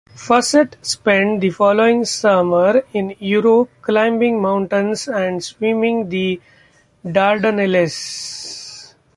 [0.15, 6.41] Fossett spent the following summer in Europe climbing mountains and swimming the
[7.05, 8.95] Dardanelles.